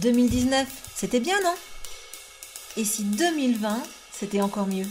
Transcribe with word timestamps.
2019, 0.00 0.92
c'était 0.94 1.18
bien, 1.18 1.34
non? 1.42 1.54
Et 2.76 2.84
si 2.84 3.02
2020, 3.04 3.82
c'était 4.12 4.40
encore 4.40 4.68
mieux? 4.68 4.86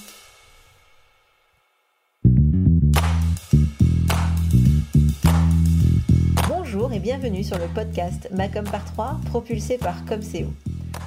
Bonjour 6.49 6.91
et 6.91 6.99
bienvenue 6.99 7.43
sur 7.43 7.57
le 7.57 7.67
podcast 7.73 8.27
Macom 8.33 8.65
par 8.65 8.83
3, 8.83 9.21
propulsé 9.27 9.77
par 9.77 10.03
Comseo. 10.03 10.51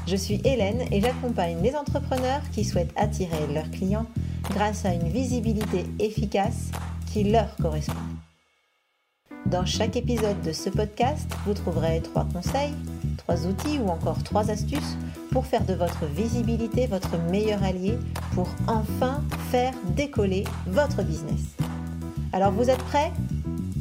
Je 0.06 0.16
suis 0.16 0.40
Hélène 0.44 0.82
et 0.90 1.02
j'accompagne 1.02 1.62
les 1.62 1.76
entrepreneurs 1.76 2.42
qui 2.52 2.64
souhaitent 2.64 2.94
attirer 2.96 3.46
leurs 3.52 3.70
clients 3.70 4.06
grâce 4.50 4.86
à 4.86 4.94
une 4.94 5.10
visibilité 5.10 5.84
efficace 5.98 6.70
qui 7.12 7.24
leur 7.24 7.54
correspond. 7.56 7.94
Dans 9.44 9.66
chaque 9.66 9.96
épisode 9.96 10.40
de 10.42 10.52
ce 10.52 10.70
podcast, 10.70 11.30
vous 11.44 11.54
trouverez 11.54 12.00
trois 12.00 12.26
conseils, 12.32 12.72
outils 13.34 13.78
ou 13.78 13.88
encore 13.88 14.22
trois 14.22 14.50
astuces 14.50 14.96
pour 15.30 15.46
faire 15.46 15.64
de 15.64 15.74
votre 15.74 16.06
visibilité 16.06 16.86
votre 16.86 17.18
meilleur 17.30 17.62
allié 17.62 17.98
pour 18.34 18.48
enfin 18.66 19.22
faire 19.50 19.72
décoller 19.96 20.44
votre 20.66 21.02
business. 21.02 21.40
Alors 22.32 22.52
vous 22.52 22.70
êtes 22.70 22.82
prêts? 22.84 23.12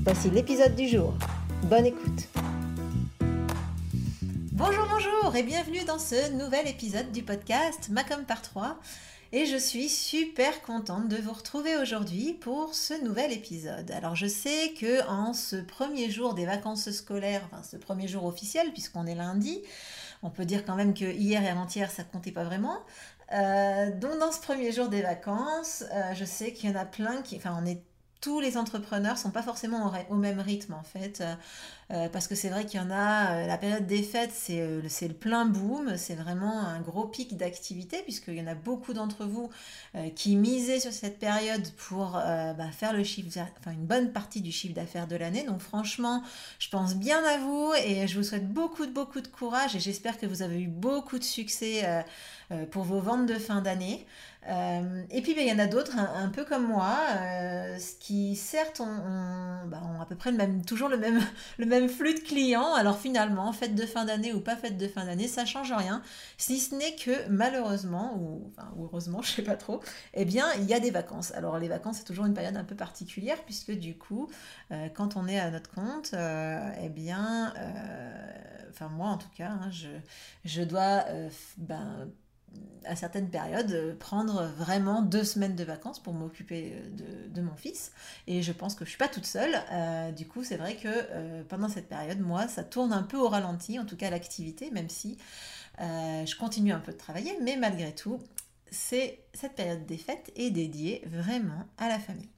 Voici 0.03 0.29
l'épisode 0.29 0.75
du 0.75 0.87
jour. 0.87 1.13
Bonne 1.63 1.85
écoute. 1.85 2.27
Bonjour, 4.53 4.85
bonjour 4.91 5.35
et 5.35 5.43
bienvenue 5.43 5.85
dans 5.85 5.99
ce 5.99 6.33
nouvel 6.33 6.67
épisode 6.67 7.11
du 7.11 7.23
podcast 7.23 7.89
Macom 7.91 8.23
par 8.25 8.41
3 8.41 8.77
et 9.31 9.45
je 9.45 9.57
suis 9.57 9.89
super 9.89 10.61
contente 10.63 11.07
de 11.07 11.17
vous 11.17 11.33
retrouver 11.33 11.77
aujourd'hui 11.77 12.33
pour 12.33 12.73
ce 12.73 12.93
nouvel 13.03 13.31
épisode. 13.31 13.91
Alors 13.91 14.15
je 14.15 14.25
sais 14.25 14.73
que 14.79 15.07
en 15.07 15.33
ce 15.33 15.57
premier 15.57 16.09
jour 16.09 16.33
des 16.33 16.45
vacances 16.45 16.89
scolaires, 16.89 17.47
enfin 17.51 17.61
ce 17.63 17.77
premier 17.77 18.07
jour 18.07 18.25
officiel 18.25 18.71
puisqu'on 18.71 19.05
est 19.05 19.15
lundi, 19.15 19.61
on 20.23 20.31
peut 20.31 20.45
dire 20.45 20.65
quand 20.65 20.75
même 20.75 20.93
que 20.93 21.05
hier 21.05 21.43
et 21.43 21.49
avant-hier 21.49 21.91
ça 21.91 22.03
comptait 22.03 22.31
pas 22.31 22.43
vraiment. 22.43 22.79
Euh, 23.31 23.91
donc 23.95 24.17
dans 24.19 24.31
ce 24.31 24.41
premier 24.41 24.71
jour 24.71 24.89
des 24.89 25.03
vacances, 25.03 25.83
euh, 25.93 26.13
je 26.15 26.25
sais 26.25 26.51
qu'il 26.51 26.71
y 26.71 26.73
en 26.73 26.79
a 26.79 26.85
plein 26.85 27.21
qui, 27.21 27.37
enfin 27.37 27.55
on 27.61 27.65
est 27.65 27.83
tous 28.21 28.39
les 28.39 28.57
entrepreneurs 28.57 29.17
sont 29.17 29.31
pas 29.31 29.43
forcément 29.43 29.93
au, 30.09 30.15
même 30.15 30.39
rythme 30.39 30.73
en 30.73 30.83
fait, 30.83 31.23
euh, 31.91 31.99
euh, 31.99 32.09
parce 32.09 32.27
que 32.27 32.35
c'est 32.35 32.49
vrai 32.49 32.65
qu'il 32.65 32.79
y 32.79 32.83
en 32.83 32.91
a, 32.91 33.43
euh, 33.43 33.47
la 33.47 33.57
période 33.57 33.85
des 33.87 34.03
fêtes 34.03 34.31
c'est 34.33 35.07
le 35.07 35.13
plein 35.13 35.45
boom, 35.45 35.97
c'est 35.97 36.15
vraiment 36.15 36.59
un 36.61 36.79
gros 36.81 37.05
pic 37.05 37.35
d'activité, 37.37 38.01
puisqu'il 38.03 38.35
y 38.35 38.41
en 38.41 38.47
a 38.47 38.55
beaucoup 38.55 38.93
d'entre 38.93 39.25
vous 39.25 39.49
qui 40.15 40.35
misaient 40.35 40.79
sur 40.79 40.91
cette 40.91 41.17
période 41.19 41.67
pour 41.77 42.11
bah, 42.11 42.71
faire 42.71 42.93
le 42.93 43.03
chiffre, 43.03 43.27
enfin 43.59 43.71
une 43.71 43.85
bonne 43.85 44.11
partie 44.11 44.41
du 44.41 44.51
chiffre 44.51 44.73
d'affaires 44.73 45.07
de 45.07 45.15
l'année. 45.15 45.43
Donc 45.43 45.61
franchement, 45.61 46.23
je 46.59 46.69
pense 46.69 46.95
bien 46.95 47.23
à 47.23 47.37
vous 47.37 47.73
et 47.83 48.07
je 48.07 48.17
vous 48.17 48.23
souhaite 48.23 48.47
beaucoup 48.47 48.85
de 48.85 48.91
beaucoup 48.91 49.21
de 49.21 49.27
courage 49.27 49.75
et 49.75 49.79
j'espère 49.79 50.19
que 50.19 50.25
vous 50.25 50.41
avez 50.41 50.61
eu 50.61 50.67
beaucoup 50.67 51.17
de 51.17 51.23
succès 51.23 52.03
pour 52.71 52.83
vos 52.83 52.99
ventes 52.99 53.25
de 53.25 53.35
fin 53.35 53.61
d'année. 53.61 54.05
Euh, 54.47 55.03
et 55.11 55.21
puis, 55.21 55.35
ben, 55.35 55.41
il 55.45 55.49
y 55.49 55.51
en 55.51 55.59
a 55.59 55.67
d'autres, 55.67 55.97
un, 55.97 56.29
peu 56.29 56.45
comme 56.45 56.65
moi, 56.65 56.95
euh, 57.17 57.77
qui 57.99 58.35
certes 58.35 58.81
bah, 59.67 59.81
ont, 59.83 60.01
à 60.01 60.05
peu 60.05 60.15
près 60.15 60.31
le 60.31 60.37
même, 60.37 60.63
toujours 60.63 60.89
le 60.89 60.97
même, 60.97 61.19
le 61.57 61.65
même 61.65 61.78
flux 61.87 62.13
de 62.13 62.19
clients. 62.19 62.73
Alors 62.73 62.97
finalement, 62.97 63.51
fête 63.53 63.75
de 63.75 63.85
fin 63.85 64.05
d'année 64.05 64.33
ou 64.33 64.41
pas 64.41 64.55
fête 64.55 64.77
de 64.77 64.87
fin 64.87 65.05
d'année, 65.05 65.27
ça 65.27 65.45
change 65.45 65.71
rien. 65.71 66.01
Si 66.37 66.59
ce 66.59 66.75
n'est 66.75 66.95
que 66.95 67.27
malheureusement, 67.29 68.17
ou, 68.17 68.51
heureusement, 68.83 69.21
je 69.23 69.31
sais 69.31 69.41
pas 69.41 69.55
trop, 69.55 69.81
eh 70.13 70.25
bien, 70.25 70.47
il 70.59 70.65
y 70.65 70.73
a 70.73 70.79
des 70.79 70.91
vacances. 70.91 71.31
Alors 71.31 71.57
les 71.59 71.67
vacances, 71.67 71.97
c'est 71.97 72.03
toujours 72.03 72.25
une 72.25 72.33
période 72.33 72.57
un 72.57 72.63
peu 72.63 72.75
particulière, 72.75 73.43
puisque 73.45 73.71
du 73.71 73.97
coup, 73.97 74.29
euh, 74.71 74.89
quand 74.89 75.15
on 75.15 75.27
est 75.27 75.39
à 75.39 75.49
notre 75.51 75.69
compte, 75.69 76.13
eh 76.13 76.89
bien, 76.89 77.53
enfin 78.69 78.89
moi 78.89 79.09
en 79.09 79.17
tout 79.17 79.29
cas, 79.35 79.49
hein, 79.49 79.69
je, 79.71 79.89
je 80.45 80.61
dois 80.63 81.05
ben, 81.57 82.09
à 82.85 82.95
certaines 82.95 83.29
périodes, 83.29 83.71
euh, 83.71 83.95
prendre 83.95 84.45
vraiment 84.57 85.01
deux 85.01 85.23
semaines 85.23 85.55
de 85.55 85.63
vacances 85.63 85.99
pour 85.99 86.13
m'occuper 86.13 86.73
euh, 86.73 87.27
de, 87.29 87.41
mon 87.41 87.55
fils. 87.55 87.91
Et 88.27 88.41
je 88.41 88.51
pense 88.51 88.75
que 88.75 88.85
je 88.85 88.89
suis 88.89 88.97
pas 88.97 89.07
toute 89.07 89.25
seule. 89.25 89.55
Euh, 89.71 90.11
du 90.11 90.27
coup, 90.27 90.43
c'est 90.43 90.57
vrai 90.57 90.75
que 90.75 91.43
pendant 91.43 91.69
cette 91.69 91.87
période, 91.87 92.19
moi, 92.19 92.47
ça 92.47 92.63
tourne 92.63 92.91
un 92.91 93.03
peu 93.03 93.17
au 93.17 93.29
ralenti, 93.29 93.79
en 93.79 93.85
tout 93.85 93.95
cas 93.95 94.09
l'activité, 94.09 94.71
même 94.71 94.89
si 94.89 95.17
je 95.79 96.37
continue 96.37 96.73
un 96.73 96.79
peu 96.79 96.91
de 96.91 96.97
travailler. 96.97 97.37
Mais 97.41 97.55
malgré 97.55 97.93
tout, 97.93 98.19
c'est 98.71 99.23
cette 99.33 99.55
période 99.55 99.85
des 99.85 99.97
fêtes 99.97 100.31
est 100.35 100.51
dédiée 100.51 101.01
vraiment 101.05 101.65
à 101.77 101.87
la 101.87 101.99
famille. 101.99 102.29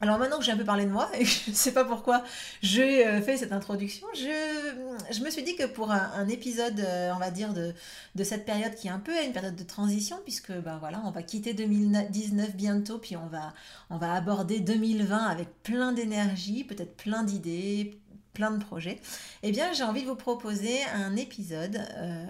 Alors 0.00 0.18
maintenant 0.18 0.38
que 0.38 0.44
j'ai 0.44 0.52
un 0.52 0.56
peu 0.56 0.64
parlé 0.64 0.84
de 0.84 0.90
moi, 0.90 1.10
et 1.18 1.24
je 1.24 1.50
ne 1.50 1.54
sais 1.54 1.72
pas 1.72 1.84
pourquoi 1.84 2.22
j'ai 2.62 3.06
euh, 3.06 3.20
fait 3.20 3.36
cette 3.36 3.52
introduction, 3.52 4.06
je, 4.14 5.22
me 5.22 5.30
suis 5.30 5.42
dit 5.42 5.56
que 5.56 5.64
pour 5.66 5.90
un, 5.90 6.28
épisode, 6.28 6.78
euh, 6.78 7.12
on 7.14 7.18
va 7.18 7.30
dire, 7.30 7.52
de, 7.52 7.74
de, 8.14 8.24
cette 8.24 8.44
période 8.44 8.74
qui 8.74 8.86
est 8.86 8.90
un 8.90 9.00
peu 9.00 9.12
une 9.24 9.32
période 9.32 9.56
de 9.56 9.64
transition, 9.64 10.18
puisque 10.22 10.52
ben 10.52 10.78
voilà, 10.78 11.02
on 11.04 11.10
va 11.10 11.22
quitter 11.22 11.52
2019 11.52 12.54
bientôt, 12.54 12.98
puis 12.98 13.16
on 13.16 13.26
va, 13.26 13.52
on 13.90 13.96
va 13.96 14.12
aborder 14.12 14.60
2020 14.60 15.16
avec 15.16 15.48
plein 15.64 15.92
d'énergie, 15.92 16.62
peut-être 16.62 16.96
plein 16.96 17.24
d'idées, 17.24 17.98
plein 18.38 18.52
de 18.52 18.62
projets, 18.62 19.00
eh 19.42 19.50
bien 19.50 19.72
j'ai 19.72 19.82
envie 19.82 20.02
de 20.02 20.06
vous 20.06 20.14
proposer 20.14 20.84
un 20.94 21.16
épisode 21.16 21.76
euh, 21.96 22.24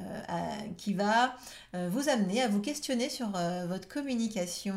qui 0.79 0.95
va 0.95 1.37
euh, 1.75 1.91
vous 1.93 2.09
amener 2.09 2.41
à 2.41 2.49
vous 2.49 2.63
questionner 2.63 3.11
sur 3.11 3.31
euh, 3.37 3.67
votre 3.67 3.89
communication, 3.89 4.75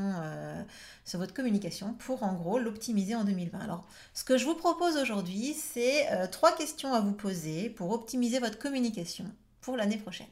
sur 1.06 1.20
votre 1.20 1.34
communication 1.34 1.94
pour 1.94 2.24
en 2.24 2.34
gros 2.34 2.59
l'optimiser 2.59 3.16
en 3.16 3.24
2020. 3.24 3.59
Alors 3.59 3.86
ce 4.14 4.25
que 4.25 4.38
je 4.38 4.44
vous 4.44 4.56
propose 4.56 4.97
aujourd'hui, 4.97 5.53
c'est 5.53 6.06
trois 6.31 6.53
questions 6.53 6.94
à 6.94 7.00
vous 7.00 7.14
poser 7.14 7.70
pour 7.70 7.91
optimiser 7.91 8.40
votre 8.40 8.59
communication 8.59 9.24
pour 9.62 9.78
l'année 9.78 9.97
prochaine. 9.97 10.28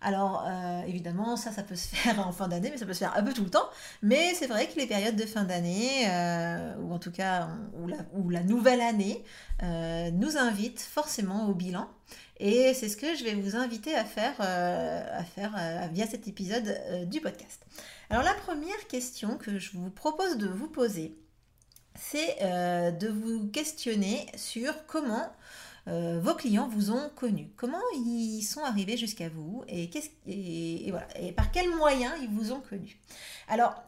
Alors 0.00 0.44
euh, 0.46 0.82
évidemment, 0.86 1.36
ça, 1.36 1.50
ça 1.50 1.62
peut 1.62 1.76
se 1.76 1.88
faire 1.94 2.26
en 2.26 2.32
fin 2.32 2.48
d'année, 2.48 2.70
mais 2.70 2.78
ça 2.78 2.86
peut 2.86 2.92
se 2.92 3.00
faire 3.00 3.16
un 3.16 3.22
peu 3.22 3.32
tout 3.32 3.44
le 3.44 3.50
temps. 3.50 3.68
Mais 4.02 4.34
c'est 4.34 4.46
vrai 4.46 4.68
que 4.68 4.78
les 4.78 4.86
périodes 4.86 5.16
de 5.16 5.26
fin 5.26 5.44
d'année, 5.44 6.06
euh, 6.08 6.74
ou 6.82 6.92
en 6.92 6.98
tout 6.98 7.12
cas 7.12 7.48
où 8.14 8.30
la, 8.30 8.42
nouvelle 8.42 8.80
année, 8.80 9.24
euh, 9.62 10.10
nous 10.10 10.36
invitent 10.36 10.80
forcément 10.80 11.48
au 11.48 11.54
bilan. 11.54 11.88
Et 12.38 12.74
c'est 12.74 12.88
ce 12.88 12.96
que 12.96 13.14
je 13.14 13.24
vais 13.24 13.34
vous 13.34 13.56
inviter 13.56 13.94
à 13.94 14.04
faire, 14.04 14.40
à 14.40 15.22
faire 15.22 15.88
via 15.92 16.04
cet 16.04 16.26
épisode 16.26 17.08
du 17.08 17.20
podcast. 17.20 17.64
Alors 18.10 18.24
la 18.24 18.34
première 18.34 18.88
question 18.88 19.36
que 19.36 19.58
je 19.58 19.70
vous 19.72 19.88
propose 19.90 20.36
de 20.36 20.48
vous 20.48 20.66
poser, 20.66 21.16
c'est 21.94 22.42
de 22.42 23.08
vous 23.08 23.46
questionner 23.50 24.26
sur 24.34 24.84
comment 24.86 25.30
euh, 25.88 26.20
vos 26.20 26.34
clients 26.34 26.68
vous 26.68 26.90
ont 26.90 27.10
connu. 27.14 27.50
Comment 27.56 27.82
ils 27.94 28.42
sont 28.42 28.62
arrivés 28.62 28.96
jusqu'à 28.96 29.28
vous 29.28 29.64
et, 29.68 29.90
et, 30.26 30.90
voilà, 30.90 31.06
et 31.20 31.32
par 31.32 31.50
quels 31.50 31.70
moyens 31.74 32.14
ils 32.22 32.30
vous 32.30 32.52
ont 32.52 32.60
connu? 32.60 32.98
Alors, 33.48 33.82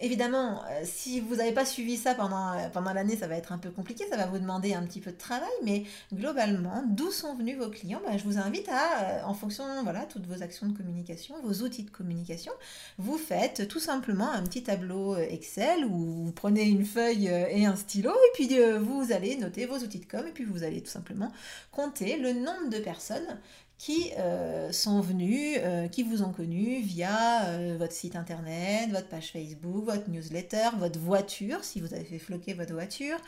évidemment, 0.00 0.62
euh, 0.64 0.82
si 0.84 1.20
vous 1.20 1.36
n'avez 1.36 1.52
pas 1.52 1.64
suivi 1.64 1.96
ça 1.96 2.14
pendant, 2.14 2.52
euh, 2.52 2.68
pendant 2.72 2.92
l'année, 2.92 3.16
ça 3.16 3.26
va 3.26 3.36
être 3.36 3.52
un 3.52 3.58
peu 3.58 3.70
compliqué, 3.70 4.04
ça 4.08 4.16
va 4.16 4.26
vous 4.26 4.38
demander 4.38 4.74
un 4.74 4.82
petit 4.84 5.00
peu 5.00 5.10
de 5.12 5.16
travail, 5.16 5.48
mais 5.64 5.84
globalement, 6.12 6.84
d'où 6.88 7.10
sont 7.10 7.34
venus 7.34 7.58
vos 7.58 7.68
clients 7.70 8.00
ben, 8.06 8.18
Je 8.18 8.24
vous 8.24 8.38
invite 8.38 8.68
à, 8.68 9.02
euh, 9.02 9.22
en 9.24 9.34
fonction, 9.34 9.64
voilà, 9.82 10.04
toutes 10.04 10.26
vos 10.26 10.42
actions 10.42 10.66
de 10.66 10.76
communication, 10.76 11.34
vos 11.42 11.64
outils 11.64 11.84
de 11.84 11.90
communication, 11.90 12.52
vous 12.98 13.18
faites 13.18 13.68
tout 13.68 13.80
simplement 13.80 14.30
un 14.30 14.42
petit 14.42 14.62
tableau 14.62 15.16
Excel 15.16 15.84
où 15.84 16.24
vous 16.24 16.32
prenez 16.32 16.64
une 16.64 16.84
feuille 16.84 17.26
et 17.26 17.66
un 17.66 17.76
stylo, 17.76 18.10
et 18.10 18.30
puis 18.34 18.48
vous 18.78 19.12
allez 19.12 19.36
noter 19.36 19.66
vos 19.66 19.76
outils 19.78 20.00
de 20.00 20.06
com, 20.06 20.26
et 20.26 20.32
puis 20.32 20.44
vous 20.44 20.62
allez 20.62 20.82
tout 20.82 20.90
simplement 20.90 21.32
compter 21.72 22.16
le 22.18 22.32
nombre 22.32 22.70
de 22.70 22.78
personnes 22.78 23.38
qui 23.78 24.12
euh, 24.18 24.72
sont 24.72 25.00
venus, 25.00 25.58
euh, 25.62 25.86
qui 25.88 26.02
vous 26.02 26.22
ont 26.22 26.32
connu 26.32 26.80
via 26.80 27.44
euh, 27.44 27.76
votre 27.78 27.92
site 27.92 28.16
internet, 28.16 28.90
votre 28.90 29.08
page 29.08 29.32
Facebook, 29.32 29.84
votre 29.84 30.08
newsletter, 30.08 30.70
votre 30.78 30.98
voiture, 30.98 31.62
si 31.62 31.80
vous 31.80 31.92
avez 31.92 32.04
fait 32.04 32.18
floquer 32.18 32.54
votre 32.54 32.72
voiture, 32.72 33.18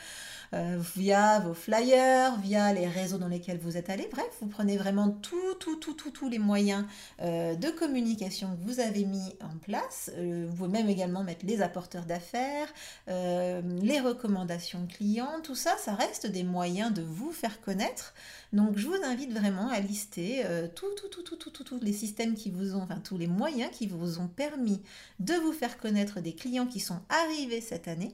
via 0.51 1.39
vos 1.39 1.53
flyers, 1.53 2.37
via 2.39 2.73
les 2.73 2.87
réseaux 2.87 3.17
dans 3.17 3.27
lesquels 3.27 3.59
vous 3.59 3.77
êtes 3.77 3.89
allé. 3.89 4.07
Bref, 4.11 4.29
vous 4.41 4.47
prenez 4.47 4.77
vraiment 4.77 5.09
tout, 5.09 5.53
tout, 5.59 5.75
tout, 5.75 5.93
tout, 5.93 6.11
tous 6.11 6.29
les 6.29 6.39
moyens 6.39 6.85
de 7.19 7.69
communication 7.77 8.55
que 8.55 8.69
vous 8.69 8.79
avez 8.79 9.05
mis 9.05 9.33
en 9.41 9.57
place. 9.61 10.11
vous 10.17 10.55
pouvez 10.55 10.69
même 10.69 10.89
également 10.89 11.23
mettre 11.23 11.45
les 11.45 11.61
apporteurs 11.61 12.05
d'affaires, 12.05 12.67
les 13.07 13.99
recommandations 13.99 14.87
clients, 14.87 15.39
tout 15.43 15.55
ça, 15.55 15.75
ça 15.77 15.93
reste 15.93 16.27
des 16.27 16.43
moyens 16.43 16.93
de 16.93 17.01
vous 17.01 17.31
faire 17.31 17.61
connaître. 17.61 18.13
Donc 18.53 18.77
je 18.77 18.87
vous 18.87 18.97
invite 19.03 19.31
vraiment 19.31 19.69
à 19.69 19.79
lister 19.79 20.41
euh, 20.45 20.67
tous 20.73 20.95
tout, 20.95 21.21
tout, 21.21 21.35
tout, 21.35 21.63
tout, 21.63 21.79
les 21.81 21.93
systèmes 21.93 22.33
qui 22.33 22.49
vous 22.49 22.75
ont, 22.75 22.81
enfin 22.81 22.99
tous 22.99 23.17
les 23.17 23.27
moyens 23.27 23.71
qui 23.71 23.85
vous 23.85 24.19
ont 24.19 24.27
permis 24.27 24.81
de 25.19 25.33
vous 25.35 25.51
faire 25.51 25.77
connaître 25.77 26.19
des 26.19 26.33
clients 26.33 26.65
qui 26.65 26.79
sont 26.79 26.99
arrivés 27.09 27.61
cette 27.61 27.87
année 27.87 28.11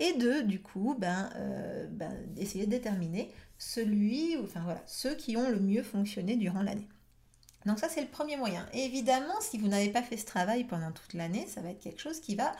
et 0.00 0.14
de 0.14 0.40
du 0.40 0.60
coup 0.60 0.96
ben, 0.98 1.30
euh, 1.36 1.86
ben 1.90 2.12
essayer 2.36 2.66
de 2.66 2.70
déterminer 2.70 3.30
celui, 3.58 4.36
enfin 4.38 4.62
voilà, 4.64 4.82
ceux 4.86 5.14
qui 5.14 5.36
ont 5.36 5.48
le 5.48 5.60
mieux 5.60 5.82
fonctionné 5.82 6.36
durant 6.36 6.62
l'année. 6.62 6.88
Donc 7.66 7.78
ça 7.78 7.88
c'est 7.88 8.00
le 8.00 8.08
premier 8.08 8.36
moyen. 8.36 8.66
Évidemment, 8.72 9.38
si 9.40 9.58
vous 9.58 9.68
n'avez 9.68 9.90
pas 9.90 10.02
fait 10.02 10.16
ce 10.16 10.24
travail 10.26 10.64
pendant 10.64 10.90
toute 10.92 11.12
l'année, 11.12 11.46
ça 11.46 11.60
va 11.60 11.70
être 11.70 11.80
quelque 11.80 12.00
chose 12.00 12.20
qui 12.20 12.34
va 12.34 12.52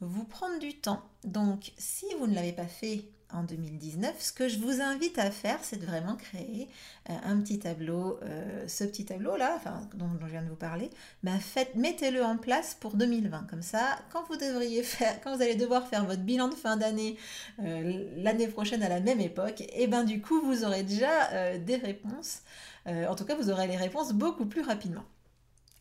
vous 0.00 0.24
prendre 0.24 0.58
du 0.58 0.74
temps. 0.74 1.02
Donc 1.24 1.72
si 1.78 2.06
vous 2.18 2.26
ne 2.26 2.34
l'avez 2.34 2.52
pas 2.52 2.66
fait 2.66 3.04
en 3.32 3.42
2019, 3.42 4.14
ce 4.18 4.32
que 4.32 4.48
je 4.48 4.58
vous 4.58 4.80
invite 4.80 5.18
à 5.18 5.30
faire, 5.30 5.58
c'est 5.62 5.78
de 5.78 5.86
vraiment 5.86 6.16
créer 6.16 6.68
euh, 7.10 7.14
un 7.24 7.40
petit 7.40 7.58
tableau, 7.58 8.18
euh, 8.22 8.66
ce 8.68 8.84
petit 8.84 9.04
tableau-là, 9.04 9.54
enfin, 9.56 9.88
dont, 9.94 10.08
je 10.20 10.30
viens 10.30 10.42
de 10.42 10.48
vous 10.48 10.56
parler, 10.56 10.90
ben 11.22 11.38
faites, 11.38 11.74
mettez-le 11.74 12.22
en 12.22 12.36
place 12.36 12.76
pour 12.78 12.94
2020. 12.94 13.46
Comme 13.48 13.62
ça, 13.62 13.98
quand 14.12 14.24
vous 14.28 14.36
devriez 14.36 14.82
faire, 14.82 15.20
quand 15.22 15.34
vous 15.36 15.42
allez 15.42 15.56
devoir 15.56 15.86
faire 15.88 16.04
votre 16.04 16.22
bilan 16.22 16.48
de 16.48 16.54
fin 16.54 16.76
d'année 16.76 17.16
l'année 17.58 18.48
prochaine 18.48 18.82
à 18.82 18.88
la 18.88 19.00
même 19.00 19.20
époque, 19.20 19.60
et 19.60 19.82
eh 19.82 19.86
ben 19.86 20.04
du 20.04 20.20
coup, 20.20 20.40
vous 20.42 20.64
aurez 20.64 20.82
déjà 20.82 21.58
des 21.58 21.76
réponses. 21.76 22.42
en 22.86 23.14
tout 23.14 23.24
cas, 23.24 23.34
vous 23.34 23.50
aurez 23.50 23.66
les 23.66 23.76
réponses 23.76 24.12
beaucoup 24.12 24.46
plus 24.46 24.62
rapidement. 24.62 25.04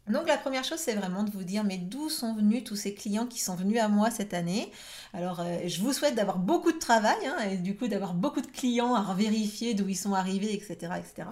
Donc 0.07 0.27
la 0.27 0.37
première 0.37 0.63
chose, 0.63 0.79
c'est 0.79 0.95
vraiment 0.95 1.23
de 1.23 1.29
vous 1.29 1.43
dire, 1.43 1.63
mais 1.63 1.77
d'où 1.77 2.09
sont 2.09 2.33
venus 2.33 2.63
tous 2.63 2.75
ces 2.75 2.93
clients 2.93 3.27
qui 3.27 3.39
sont 3.39 3.55
venus 3.55 3.79
à 3.79 3.87
moi 3.87 4.09
cette 4.09 4.33
année? 4.33 4.71
Alors, 5.13 5.39
euh, 5.41 5.59
je 5.67 5.79
vous 5.81 5.93
souhaite 5.93 6.15
d'avoir 6.15 6.39
beaucoup 6.39 6.71
de 6.71 6.79
travail, 6.79 7.17
hein, 7.25 7.37
et 7.49 7.57
du 7.57 7.75
coup 7.75 7.87
d'avoir 7.87 8.15
beaucoup 8.15 8.41
de 8.41 8.47
clients 8.47 8.95
à 8.95 9.13
vérifier 9.13 9.75
d'où 9.75 9.87
ils 9.87 9.95
sont 9.95 10.13
arrivés, 10.13 10.53
etc. 10.53 10.93
etc. 10.97 11.27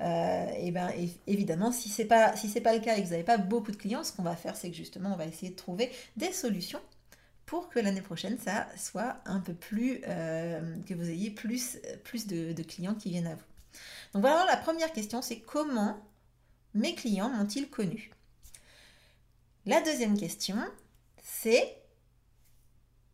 Euh, 0.00 0.46
et 0.58 0.70
bien 0.70 0.90
évidemment, 1.26 1.72
si 1.72 1.88
ce 1.88 2.02
n'est 2.02 2.08
pas, 2.08 2.32
le 2.34 2.80
cas 2.80 2.96
et 2.96 3.00
que 3.00 3.06
vous 3.06 3.12
n'avez 3.12 3.24
pas 3.24 3.38
beaucoup 3.38 3.72
de 3.72 3.76
clients, 3.76 4.04
ce 4.04 4.12
qu'on 4.12 4.22
va 4.22 4.36
faire, 4.36 4.56
c'est 4.56 4.70
que 4.70 4.76
justement, 4.76 5.12
on 5.14 5.16
va 5.16 5.26
essayer 5.26 5.50
de 5.50 5.56
trouver 5.56 5.90
des 6.16 6.32
solutions 6.32 6.80
pour 7.46 7.70
que 7.70 7.80
l'année 7.80 8.02
prochaine, 8.02 8.38
ça 8.38 8.66
soit 8.76 9.16
un 9.24 9.40
peu 9.40 9.54
plus, 9.54 10.00
euh, 10.06 10.60
que 10.86 10.94
vous 10.94 11.08
ayez 11.08 11.30
plus, 11.30 11.78
de 12.26 12.62
clients 12.62 12.94
qui 12.94 13.08
viennent 13.10 13.26
à 13.26 13.34
vous. 13.34 13.42
Donc 14.12 14.20
voilà, 14.20 14.44
la 14.46 14.56
première 14.58 14.92
question, 14.92 15.22
c'est 15.22 15.40
comment 15.40 15.98
mes 16.74 16.94
clients 16.94 17.30
m'ont-ils 17.30 17.68
connu? 17.68 18.10
La 19.66 19.80
deuxième 19.80 20.18
question, 20.18 20.56
c'est 21.22 21.78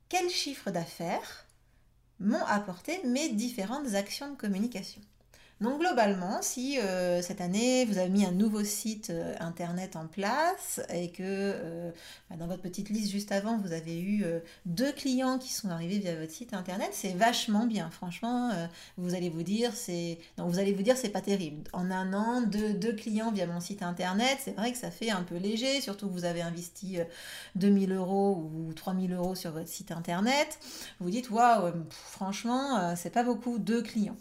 quel 0.08 0.30
chiffre 0.30 0.70
d'affaires 0.70 1.46
m'ont 2.20 2.44
apporté 2.46 3.02
mes 3.04 3.28
différentes 3.28 3.94
actions 3.94 4.30
de 4.30 4.36
communication? 4.36 5.02
Donc 5.60 5.80
globalement, 5.80 6.38
si 6.40 6.78
euh, 6.78 7.20
cette 7.20 7.40
année 7.40 7.84
vous 7.84 7.98
avez 7.98 8.10
mis 8.10 8.24
un 8.24 8.30
nouveau 8.30 8.62
site 8.62 9.10
euh, 9.10 9.34
internet 9.40 9.96
en 9.96 10.06
place 10.06 10.80
et 10.88 11.10
que 11.10 11.22
euh, 11.24 11.90
bah, 12.30 12.36
dans 12.36 12.46
votre 12.46 12.62
petite 12.62 12.90
liste 12.90 13.10
juste 13.10 13.32
avant 13.32 13.58
vous 13.58 13.72
avez 13.72 14.00
eu 14.00 14.24
deux 14.66 14.92
clients 14.92 15.38
qui 15.38 15.52
sont 15.52 15.70
arrivés 15.70 15.98
via 15.98 16.14
votre 16.14 16.30
site 16.30 16.54
internet, 16.54 16.90
c'est 16.92 17.12
vachement 17.12 17.66
bien. 17.66 17.90
Franchement, 17.90 18.52
vous 18.96 19.14
allez 19.14 19.30
vous 19.30 19.42
dire 19.42 19.72
c'est 19.74 20.18
vous 20.36 20.58
allez 20.58 20.72
vous 20.72 20.82
dire 20.82 20.96
c'est 20.96 21.08
pas 21.08 21.20
terrible. 21.20 21.64
En 21.72 21.90
un 21.90 22.12
an, 22.12 22.42
deux, 22.42 22.74
deux 22.74 22.92
clients 22.92 23.32
via 23.32 23.46
mon 23.46 23.60
site 23.60 23.82
internet, 23.82 24.38
c'est 24.40 24.52
vrai 24.56 24.70
que 24.72 24.78
ça 24.78 24.90
fait 24.90 25.10
un 25.10 25.22
peu 25.22 25.36
léger, 25.36 25.80
surtout 25.80 26.06
que 26.08 26.12
vous 26.12 26.24
avez 26.24 26.42
investi 26.42 26.98
2000 27.56 27.92
euros 27.92 28.50
ou 28.54 28.72
3000 28.72 29.12
euros 29.12 29.34
sur 29.34 29.50
votre 29.52 29.68
site 29.68 29.90
internet. 29.90 30.58
Vous 31.00 31.10
dites 31.10 31.30
waouh, 31.30 31.72
franchement, 31.90 32.94
c'est 32.96 33.10
pas 33.10 33.24
beaucoup 33.24 33.58
deux 33.58 33.82
clients. 33.82 34.16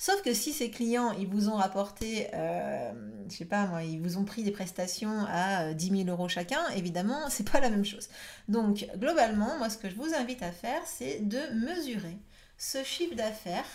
Sauf 0.00 0.22
que 0.22 0.32
si 0.32 0.54
ces 0.54 0.70
clients, 0.70 1.12
ils 1.12 1.26
vous 1.28 1.50
ont 1.50 1.56
rapporté, 1.56 2.28
euh, 2.32 2.90
je 3.28 3.36
sais 3.36 3.44
pas 3.44 3.66
moi, 3.66 3.82
ils 3.84 4.00
vous 4.00 4.16
ont 4.16 4.24
pris 4.24 4.42
des 4.42 4.50
prestations 4.50 5.26
à 5.28 5.74
10 5.74 5.90
euh, 5.90 6.04
000 6.04 6.08
euros 6.08 6.26
chacun, 6.26 6.66
évidemment, 6.74 7.28
c'est 7.28 7.46
pas 7.46 7.60
la 7.60 7.68
même 7.68 7.84
chose. 7.84 8.08
Donc, 8.48 8.88
globalement, 8.96 9.58
moi, 9.58 9.68
ce 9.68 9.76
que 9.76 9.90
je 9.90 9.96
vous 9.96 10.14
invite 10.14 10.42
à 10.42 10.52
faire, 10.52 10.80
c'est 10.86 11.20
de 11.28 11.38
mesurer 11.52 12.16
ce 12.56 12.82
chiffre 12.82 13.14
d'affaires 13.14 13.66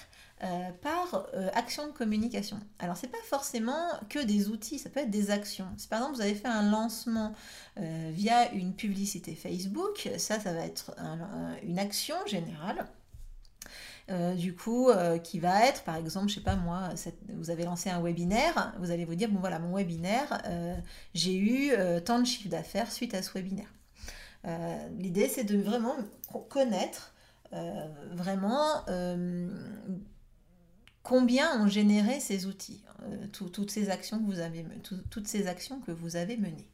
euh, 0.44 0.72
par 0.82 1.28
action 1.54 1.86
de 1.86 1.92
communication. 1.92 2.60
Alors, 2.80 2.98
c'est 2.98 3.12
pas 3.12 3.22
forcément 3.30 3.88
que 4.10 4.18
des 4.18 4.50
outils, 4.50 4.80
ça 4.80 4.90
peut 4.90 5.02
être 5.02 5.12
des 5.12 5.30
actions. 5.30 5.68
Si 5.78 5.88
par 5.88 6.00
exemple 6.00 6.16
vous 6.16 6.22
avez 6.24 6.34
fait 6.34 6.48
un 6.48 6.72
lancement 6.72 7.36
via 7.78 8.52
une 8.52 8.74
publicité 8.74 9.36
Facebook, 9.36 10.10
ça, 10.18 10.40
ça 10.40 10.54
va 10.54 10.66
être 10.66 10.92
une 11.62 11.78
action 11.78 12.16
générale. 12.26 12.88
Euh, 14.12 14.36
du 14.36 14.56
coup, 14.56 14.90
euh, 14.90 15.18
qui 15.18 15.40
va 15.40 15.66
être, 15.66 15.84
par 15.84 15.96
exemple, 15.96 16.30
je 16.30 16.36
sais 16.36 16.42
pas 16.42 16.56
moi, 16.56 16.90
vous 17.30 17.50
avez 17.50 17.64
lancé 17.64 17.90
un 17.90 18.00
webinaire, 18.02 18.76
vous 18.80 18.92
allez 18.92 19.04
vous 19.04 19.16
dire, 19.16 19.30
bon 19.30 19.40
voilà, 19.40 19.58
mon 19.58 19.76
webinaire, 19.76 20.44
euh, 20.46 20.76
j'ai 21.16 21.36
eu 21.36 21.74
tant 22.04 22.20
de 22.20 22.26
chiffre 22.26 22.50
d'affaires 22.50 22.92
suite 22.92 23.14
à 23.14 23.22
ce 23.22 23.32
webinaire. 23.34 23.72
L'idée, 24.98 25.28
c'est 25.28 25.44
de 25.44 25.58
vraiment 25.58 25.96
connaître 26.50 27.16
vraiment 28.12 28.84
combien 31.02 31.64
ont 31.64 31.68
généré 31.68 32.20
ces 32.20 32.46
outils, 32.46 32.84
toutes 33.32 33.72
ces 33.72 33.90
actions 33.90 34.20
que 34.20 34.26
vous 34.26 34.40
avez, 34.40 34.66
toutes 35.10 35.28
ces 35.28 35.48
actions 35.48 35.80
que 35.80 35.92
vous 35.92 36.16
avez 36.16 36.38
menées. 36.38 36.68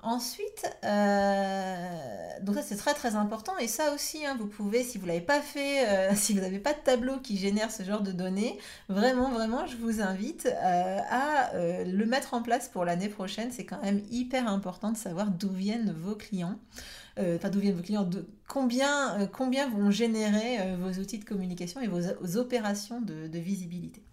Ensuite, 0.00 0.64
euh, 0.84 2.40
donc 2.42 2.54
ça 2.54 2.62
c'est 2.62 2.76
très 2.76 2.94
très 2.94 3.16
important 3.16 3.58
et 3.58 3.66
ça 3.66 3.92
aussi, 3.92 4.24
hein, 4.24 4.36
vous 4.38 4.46
pouvez, 4.46 4.84
si 4.84 4.96
vous 4.96 5.06
l'avez 5.06 5.20
pas 5.20 5.40
fait, 5.40 5.88
euh, 5.88 6.12
si 6.14 6.34
vous 6.34 6.40
n'avez 6.40 6.60
pas 6.60 6.72
de 6.72 6.78
tableau 6.78 7.18
qui 7.18 7.36
génère 7.36 7.72
ce 7.72 7.82
genre 7.82 8.02
de 8.02 8.12
données, 8.12 8.56
vraiment 8.88 9.28
vraiment, 9.30 9.66
je 9.66 9.76
vous 9.76 10.00
invite 10.00 10.46
euh, 10.46 10.98
à 11.10 11.50
le 11.84 12.04
mettre 12.06 12.34
en 12.34 12.42
place 12.42 12.68
pour 12.68 12.84
l'année 12.84 13.08
prochaine. 13.08 13.50
C'est 13.50 13.64
quand 13.64 13.82
même 13.82 14.00
hyper 14.08 14.46
important 14.46 14.92
de 14.92 14.96
savoir 14.96 15.32
d'où 15.32 15.50
viennent 15.50 15.92
vos 15.92 16.14
clients, 16.14 16.60
enfin 17.18 17.50
d'où 17.50 17.58
viennent 17.58 17.76
vos 17.76 17.82
clients, 17.82 18.04
de 18.04 18.24
combien 18.46 19.26
combien 19.26 19.68
vont 19.68 19.90
générer 19.90 20.76
vos 20.76 21.00
outils 21.00 21.18
de 21.18 21.24
communication 21.24 21.80
et 21.80 21.88
vos, 21.88 22.36
opérations 22.36 23.00
de 23.00 23.38
visibilité. 23.38 24.07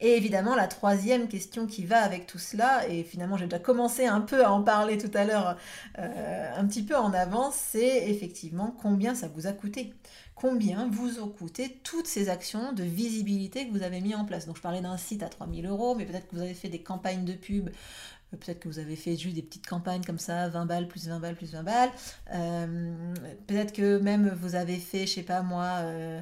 Et 0.00 0.16
évidemment, 0.16 0.54
la 0.54 0.66
troisième 0.66 1.28
question 1.28 1.66
qui 1.66 1.84
va 1.84 1.98
avec 1.98 2.26
tout 2.26 2.38
cela, 2.38 2.86
et 2.88 3.02
finalement 3.04 3.36
j'ai 3.36 3.46
déjà 3.46 3.58
commencé 3.58 4.06
un 4.06 4.20
peu 4.20 4.44
à 4.44 4.52
en 4.52 4.62
parler 4.62 4.98
tout 4.98 5.10
à 5.14 5.24
l'heure, 5.24 5.56
euh, 5.98 6.50
un 6.56 6.66
petit 6.66 6.82
peu 6.82 6.96
en 6.96 7.12
avance, 7.12 7.54
c'est 7.54 8.08
effectivement 8.10 8.76
combien 8.82 9.14
ça 9.14 9.28
vous 9.28 9.46
a 9.46 9.52
coûté. 9.52 9.94
Combien 10.34 10.88
vous 10.88 11.20
ont 11.20 11.28
coûté 11.28 11.78
toutes 11.84 12.08
ces 12.08 12.28
actions 12.28 12.72
de 12.72 12.82
visibilité 12.82 13.68
que 13.68 13.72
vous 13.72 13.82
avez 13.82 14.00
mis 14.00 14.16
en 14.16 14.24
place. 14.24 14.46
Donc 14.46 14.56
je 14.56 14.62
parlais 14.62 14.80
d'un 14.80 14.96
site 14.96 15.22
à 15.22 15.28
3000 15.28 15.66
euros, 15.66 15.94
mais 15.94 16.04
peut-être 16.06 16.26
que 16.26 16.34
vous 16.34 16.42
avez 16.42 16.54
fait 16.54 16.68
des 16.68 16.82
campagnes 16.82 17.24
de 17.24 17.34
pub 17.34 17.68
euh, 17.68 18.36
Peut-être 18.36 18.58
que 18.58 18.68
vous 18.68 18.80
avez 18.80 18.96
fait 18.96 19.16
juste 19.16 19.36
des 19.36 19.42
petites 19.42 19.66
campagnes 19.66 20.02
comme 20.02 20.18
ça, 20.18 20.48
20 20.48 20.66
balles 20.66 20.88
plus 20.88 21.06
20 21.06 21.20
balles 21.20 21.36
plus 21.36 21.52
20 21.52 21.62
balles. 21.62 21.90
Euh, 22.34 23.14
peut-être 23.46 23.72
que 23.72 23.98
même 23.98 24.28
vous 24.40 24.56
avez 24.56 24.78
fait, 24.78 25.06
je 25.06 25.14
sais 25.14 25.22
pas 25.22 25.42
moi, 25.42 25.82
euh, 25.82 26.20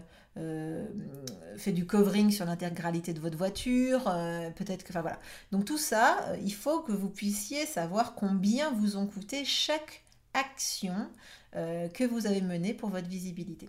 fait 1.57 1.73
du 1.73 1.87
covering 1.87 2.31
sur 2.31 2.45
l'intégralité 2.45 3.15
de 3.15 3.21
votre 3.21 3.39
voiture, 3.39 4.05
peut-être 4.57 4.85
que, 4.85 4.91
enfin 4.91 5.03
voilà. 5.03 5.19
Donc 5.53 5.65
tout 5.65 5.79
ça, 5.79 6.35
il 6.43 6.55
faut 6.55 6.81
que 6.81 6.93
vous 6.93 7.11
puissiez 7.11 7.67
savoir 7.67 8.15
combien 8.15 8.71
vous 8.73 8.97
ont 8.97 9.07
coûté 9.07 9.45
chaque 9.45 10.05
action 10.35 10.95
que 11.53 12.07
vous 12.07 12.27
avez 12.27 12.41
menée 12.41 12.73
pour 12.73 12.89
votre 12.89 13.09
visibilité. 13.09 13.69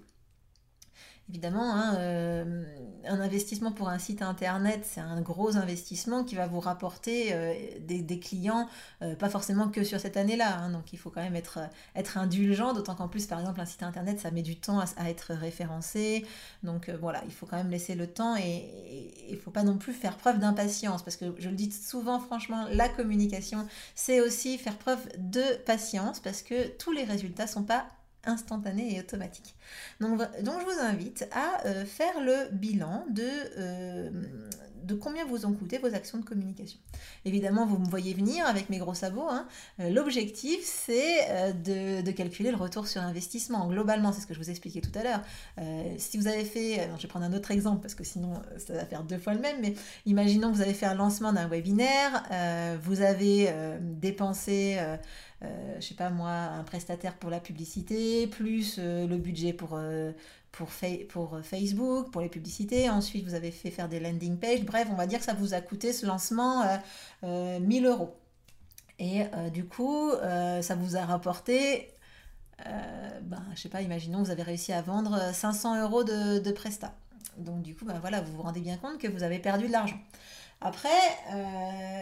Évidemment, 1.29 1.73
hein, 1.73 1.95
euh, 1.99 2.63
un 3.05 3.21
investissement 3.21 3.71
pour 3.71 3.87
un 3.87 3.97
site 3.97 4.21
internet, 4.21 4.81
c'est 4.83 4.99
un 4.99 5.21
gros 5.21 5.55
investissement 5.55 6.25
qui 6.25 6.35
va 6.35 6.47
vous 6.47 6.59
rapporter 6.59 7.29
euh, 7.31 7.53
des, 7.79 8.19
clients, 8.19 8.67
euh, 9.01 9.15
pas 9.15 9.29
forcément 9.29 9.69
que 9.69 9.85
sur 9.85 10.01
cette 10.01 10.17
année-là. 10.17 10.57
Hein. 10.57 10.69
donc 10.71 10.91
il 10.91 10.99
faut 10.99 11.09
quand 11.09 11.21
même 11.21 11.37
être, 11.37 11.59
être 11.95 12.17
indulgent, 12.17 12.73
d'autant 12.73 12.95
qu'en 12.95 13.07
plus, 13.07 13.25
par 13.25 13.39
exemple, 13.39 13.61
un 13.61 13.65
site 13.65 13.83
internet, 13.83 14.19
ça 14.19 14.31
met 14.31 14.41
du 14.41 14.57
temps 14.57 14.79
à, 14.79 15.09
être 15.09 15.33
référencé. 15.33 16.25
Donc 16.61 16.89
voilà, 16.89 17.23
il 17.25 17.33
faut 17.33 17.45
quand 17.45 17.57
même 17.57 17.71
laisser 17.71 17.95
le 17.95 18.07
temps 18.07 18.35
et 18.35 18.69
il 19.29 19.35
ne 19.35 19.39
faut 19.39 19.51
pas 19.51 19.63
non 19.63 19.77
plus 19.77 19.93
faire 19.93 20.17
preuve 20.17 20.39
d'impatience, 20.39 21.03
parce 21.03 21.15
que 21.15 21.33
je 21.39 21.49
le 21.49 21.55
dis 21.55 21.71
souvent, 21.71 22.19
franchement, 22.19 22.65
la 22.69 22.89
communication, 22.89 23.65
c'est 23.95 24.19
aussi 24.19 24.57
faire 24.57 24.77
preuve 24.77 25.07
de 25.17 25.55
patience, 25.65 26.19
parce 26.19 26.41
que 26.41 26.67
tous 26.77 26.91
les 26.91 27.05
résultats 27.05 27.45
ne 27.45 27.49
sont 27.49 27.63
pas 27.63 27.85
instantané 28.25 28.95
et 28.95 28.99
automatique. 28.99 29.55
Donc, 29.99 30.21
je 30.41 30.65
vous 30.65 30.81
invite 30.81 31.27
à 31.31 31.65
euh, 31.65 31.85
faire 31.85 32.19
le 32.21 32.49
bilan 32.51 33.05
de, 33.09 33.27
euh, 33.57 34.09
de 34.83 34.95
combien 34.95 35.25
vous 35.25 35.45
ont 35.45 35.53
coûté 35.53 35.77
vos 35.77 35.93
actions 35.93 36.17
de 36.17 36.25
communication. 36.25 36.79
Évidemment, 37.25 37.65
vous 37.65 37.77
me 37.77 37.85
voyez 37.85 38.13
venir 38.13 38.45
avec 38.45 38.69
mes 38.69 38.77
gros 38.77 38.93
sabots. 38.93 39.27
Hein. 39.29 39.47
Euh, 39.79 39.89
l'objectif, 39.89 40.61
c'est 40.63 41.53
de, 41.63 42.01
de, 42.01 42.11
calculer 42.11 42.51
le 42.51 42.57
retour 42.57 42.87
sur 42.87 43.01
investissement. 43.01 43.67
Globalement, 43.67 44.11
c'est 44.11 44.21
ce 44.21 44.27
que 44.27 44.33
je 44.33 44.39
vous 44.39 44.49
expliquais 44.49 44.81
tout 44.81 44.97
à 44.97 45.03
l'heure. 45.03 45.21
si 45.97 46.17
vous 46.17 46.27
avez 46.27 46.45
fait, 46.45 46.89
je 46.97 47.01
vais 47.03 47.07
prendre 47.07 47.25
un 47.25 47.33
autre 47.33 47.51
exemple 47.51 47.81
parce 47.81 47.95
que 47.95 48.03
sinon 48.03 48.33
ça 48.57 48.73
va 48.73 48.85
faire 48.85 49.03
deux 49.03 49.17
fois 49.17 49.33
le 49.33 49.39
même, 49.39 49.57
mais 49.61 49.73
imaginons 50.05 50.51
que 50.51 50.55
vous 50.55 50.61
avez 50.61 50.73
fait 50.73 50.85
un 50.85 50.95
lancement 50.95 51.33
d'un 51.33 51.47
webinaire, 51.47 52.23
vous 52.83 53.01
avez 53.01 53.53
dépensé 53.81 54.79
euh, 55.43 55.75
je 55.79 55.87
sais 55.87 55.95
pas 55.95 56.09
moi, 56.09 56.29
un 56.29 56.63
prestataire 56.63 57.15
pour 57.15 57.29
la 57.29 57.39
publicité, 57.39 58.27
plus 58.27 58.77
euh, 58.79 59.07
le 59.07 59.17
budget 59.17 59.53
pour, 59.53 59.71
euh, 59.73 60.11
pour, 60.51 60.69
pour 61.09 61.39
Facebook, 61.43 62.11
pour 62.11 62.21
les 62.21 62.29
publicités. 62.29 62.89
Ensuite, 62.89 63.25
vous 63.25 63.33
avez 63.33 63.51
fait 63.51 63.71
faire 63.71 63.89
des 63.89 63.99
landing 63.99 64.37
pages. 64.37 64.63
Bref, 64.63 64.87
on 64.91 64.95
va 64.95 65.07
dire 65.07 65.19
que 65.19 65.25
ça 65.25 65.33
vous 65.33 65.53
a 65.53 65.61
coûté 65.61 65.91
ce 65.93 66.05
lancement 66.05 66.63
1000 67.23 67.85
euros. 67.85 68.15
Et 68.99 69.23
du 69.51 69.65
coup, 69.65 70.11
ça 70.61 70.75
vous 70.75 70.95
a 70.95 71.03
rapporté, 71.05 71.89
ben, 72.59 73.43
je 73.55 73.61
sais 73.61 73.69
pas, 73.69 73.81
imaginons 73.81 74.21
vous 74.21 74.29
avez 74.29 74.43
réussi 74.43 74.71
à 74.71 74.81
vendre 74.81 75.33
500 75.33 75.81
euros 75.81 76.03
de, 76.03 76.39
de 76.39 76.51
Presta. 76.51 76.93
Donc 77.37 77.63
du 77.63 77.75
coup, 77.75 77.85
ben, 77.85 77.97
voilà, 77.99 78.21
vous 78.21 78.33
vous 78.33 78.43
rendez 78.43 78.61
bien 78.61 78.77
compte 78.77 78.99
que 78.99 79.07
vous 79.07 79.23
avez 79.23 79.39
perdu 79.39 79.67
de 79.67 79.71
l'argent. 79.71 79.99
Après, 80.61 80.89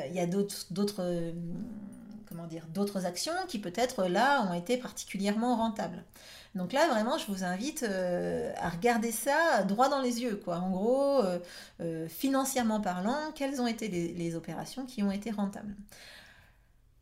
il 0.10 0.14
y 0.14 0.20
a 0.20 0.26
d'autres 0.28 1.34
comment 2.32 2.48
dire, 2.48 2.66
d'autres 2.74 3.06
actions 3.06 3.34
qui 3.48 3.60
peut-être 3.60 4.06
là 4.06 4.42
ont 4.50 4.54
été 4.54 4.78
particulièrement 4.78 5.58
rentables. 5.58 6.04
Donc 6.56 6.74
là, 6.74 6.88
vraiment, 6.88 7.18
je 7.18 7.28
vous 7.28 7.44
invite 7.44 7.84
à 7.84 8.70
regarder 8.70 9.12
ça 9.12 9.64
droit 9.64 9.90
dans 9.90 10.02
les 10.02 10.22
yeux. 10.22 10.36
Quoi. 10.44 10.58
En 10.58 10.70
gros, 10.72 11.22
financièrement 12.10 12.82
parlant, 12.82 13.32
quelles 13.36 13.62
ont 13.62 13.68
été 13.68 13.88
les 13.88 14.36
opérations 14.36 14.86
qui 14.86 15.04
ont 15.04 15.12
été 15.12 15.32
rentables 15.32 15.76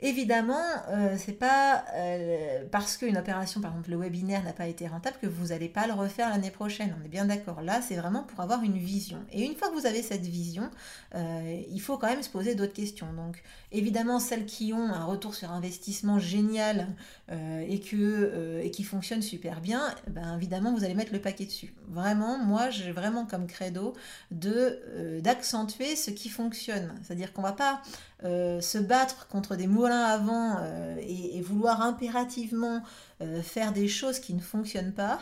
Évidemment, 0.02 0.64
euh, 0.88 1.16
c'est 1.18 1.34
pas 1.34 1.84
euh, 1.94 2.64
parce 2.72 2.96
qu'une 2.96 3.18
opération, 3.18 3.60
par 3.60 3.72
exemple 3.72 3.92
le 3.92 3.98
webinaire, 3.98 4.42
n'a 4.44 4.54
pas 4.54 4.68
été 4.68 4.88
rentable 4.88 5.18
que 5.22 5.28
vous 5.28 5.48
n'allez 5.48 5.68
pas 5.68 5.88
le 5.88 5.94
refaire 5.94 6.30
l'année 6.30 6.52
prochaine. 6.52 6.96
On 7.02 7.06
est 7.06 7.10
bien 7.10 7.26
d'accord. 7.26 7.62
Là, 7.62 7.82
c'est 7.82 7.98
vraiment 7.98 8.24
pour 8.24 8.40
avoir 8.40 8.64
une 8.64 8.78
vision. 8.78 9.18
Et 9.34 9.44
une 9.44 9.56
fois 9.56 9.68
que 9.68 9.74
vous 9.74 9.86
avez 9.86 10.02
cette 10.02 10.22
vision, 10.22 10.70
euh, 11.16 11.62
il 11.70 11.82
faut 11.82 11.98
quand 11.98 12.08
même 12.08 12.24
se 12.24 12.30
poser 12.30 12.56
d'autres 12.56 12.74
questions. 12.74 13.12
Donc, 13.12 13.44
évidemment, 13.74 14.22
celles 14.22 14.46
qui 14.46 14.72
ont 14.72 14.88
un 14.88 15.04
retour 15.04 15.36
sur 15.36 15.52
investissement 15.52 16.18
génial 16.18 16.88
et, 17.30 17.80
que, 17.80 18.62
et 18.64 18.72
qui 18.72 18.84
fonctionne 18.84 19.22
super 19.22 19.62
bien, 19.62 19.94
ben, 20.08 20.36
évidemment, 20.38 20.74
vous 20.74 20.84
allez 20.84 20.96
mettre 20.96 21.14
le 21.14 21.20
paquet 21.20 21.46
dessus. 21.46 21.74
Vraiment, 21.90 22.38
moi, 22.38 22.70
j'ai 22.70 22.92
vraiment 22.92 23.26
comme 23.26 23.46
credo 23.48 23.94
de 24.32 25.20
d'accentuer 25.22 25.96
ce 25.96 26.10
qui 26.10 26.30
fonctionne. 26.30 26.94
C'est-à-dire 27.04 27.34
qu'on 27.34 27.44
va 27.44 27.52
pas 27.52 27.82
euh, 27.84 28.09
se 28.24 28.78
battre 28.78 29.28
contre 29.28 29.56
des 29.56 29.68
moulins 29.68 30.04
à 30.04 30.18
vent 30.18 30.58
euh, 30.60 30.96
et, 31.00 31.42
vouloir 31.42 31.82
impérativement 31.82 32.82
euh, 33.22 33.42
faire 33.42 33.74
des 33.74 33.88
choses 33.88 34.20
qui 34.20 34.34
ne 34.34 34.40
fonctionnent 34.40 34.94
pas, 34.94 35.20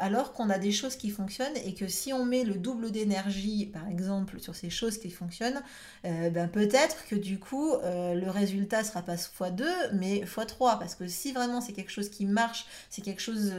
alors 0.00 0.32
qu'on 0.32 0.48
a 0.48 0.56
des 0.56 0.72
choses 0.72 0.96
qui 0.96 1.10
fonctionnent 1.10 1.58
et 1.66 1.74
que 1.74 1.86
si 1.86 2.14
on 2.14 2.24
met 2.24 2.42
le 2.42 2.54
double 2.54 2.90
d'énergie, 2.90 3.66
par 3.66 3.86
exemple, 3.86 4.40
sur 4.40 4.54
ces 4.54 4.70
choses 4.70 4.96
qui 4.96 5.10
fonctionnent, 5.10 5.60
ben 6.04 6.48
peut-être 6.48 7.04
que 7.04 7.14
du 7.14 7.38
coup, 7.38 7.74
le 7.82 8.30
résultat 8.30 8.82
sera 8.82 9.02
pas 9.02 9.16
x2, 9.16 9.62
mais 9.92 10.20
x3, 10.24 10.78
parce 10.78 10.94
que 10.94 11.06
si 11.06 11.32
vraiment 11.32 11.60
c'est 11.60 11.74
quelque 11.74 11.90
chose 11.90 12.08
qui 12.08 12.24
marche, 12.24 12.64
c'est 12.88 13.02
quelque 13.02 13.20
chose, 13.20 13.52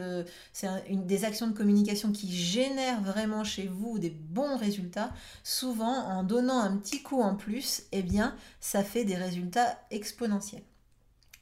c'est 0.52 0.68
des 0.90 1.26
actions 1.26 1.46
de 1.46 1.54
communication 1.54 2.12
qui 2.12 2.36
génèrent 2.36 3.02
vraiment 3.02 3.44
chez 3.44 3.68
vous 3.68 4.00
des 4.00 4.10
bons 4.10 4.58
résultats, 4.58 5.12
souvent 5.44 6.08
en 6.08 6.24
donnant 6.24 6.60
un 6.60 6.76
petit 6.78 7.04
coup 7.04 7.22
en 7.22 7.36
plus, 7.36 7.84
eh 7.92 8.02
bien, 8.02 8.36
ça 8.60 8.84
fait 8.84 9.06
des 9.06 9.16
résultats 9.16 9.78
exponentiels. 9.92 10.64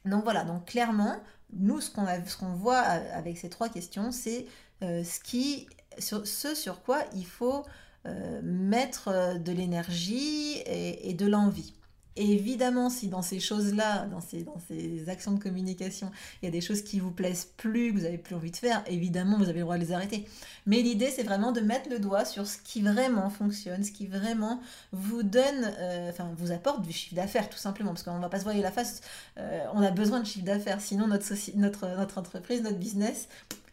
Donc 0.04 0.24
voilà, 0.24 0.44
donc 0.44 0.66
clairement, 0.66 1.16
nous, 1.52 1.80
ce 1.80 1.90
qu'on 1.90 2.54
voit 2.54 2.78
avec 2.78 3.38
ces 3.38 3.50
trois 3.50 3.68
questions, 3.68 4.12
c'est 4.12 4.46
euh, 4.82 5.04
ce, 5.04 6.54
sur 6.54 6.82
quoi 6.82 7.00
il 7.14 7.26
faut 7.26 7.64
euh, 8.06 8.40
mettre 8.42 9.08
euh, 9.08 9.38
de 9.38 9.52
l'énergie 9.52 10.62
et 10.66 11.14
de 11.14 11.26
l'envie 11.26 11.74
évidemment, 12.16 12.90
si 12.90 13.08
dans 13.08 13.22
ces 13.22 13.40
choses-là, 13.40 14.06
dans 14.06 14.20
ces, 14.20 15.08
actions 15.08 15.32
de 15.32 15.42
communication, 15.42 16.10
il 16.40 16.46
y 16.46 16.48
a 16.48 16.50
des 16.50 16.60
choses 16.60 16.82
qui 16.82 17.00
vous 17.00 17.10
plaisent 17.10 17.48
plus, 17.56 17.92
que 17.92 17.98
vous 17.98 18.04
n'avez 18.04 18.18
plus 18.18 18.34
envie 18.34 18.50
de 18.50 18.56
faire, 18.56 18.82
évidemment, 18.86 19.38
vous 19.38 19.48
avez 19.48 19.58
le 19.58 19.64
droit 19.64 19.76
de 19.76 19.82
les 19.82 19.92
arrêter. 19.92 20.26
Mais 20.66 20.82
l'idée, 20.82 21.10
c'est 21.10 21.22
vraiment 21.22 21.52
de 21.52 21.60
mettre 21.60 21.88
le 21.90 21.98
doigt 21.98 22.24
sur 22.24 22.46
ce 22.46 22.58
qui 22.58 22.82
vraiment 22.82 23.30
fonctionne, 23.30 23.82
ce 23.82 23.92
qui 23.92 24.06
vraiment 24.06 24.60
vous 24.92 25.22
donne, 25.22 25.72
euh, 25.78 26.10
enfin, 26.10 26.32
vous 26.36 26.52
apporte 26.52 26.82
du 26.82 26.92
chiffre 26.92 27.14
d'affaires, 27.14 27.48
tout 27.48 27.58
simplement, 27.58 27.90
parce 27.90 28.02
qu'on 28.02 28.16
ne 28.16 28.22
va 28.22 28.28
pas 28.28 28.38
se 28.38 28.44
voiler 28.44 28.60
la 28.60 28.72
face, 28.72 29.00
euh, 29.38 29.64
on 29.74 29.82
a 29.82 29.90
besoin 29.90 30.20
de 30.20 30.26
chiffre 30.26 30.44
d'affaires, 30.44 30.80
sinon 30.80 31.06
notre, 31.06 32.18
entreprise, 32.18 32.62
notre 32.62 32.78
business, 32.78 33.28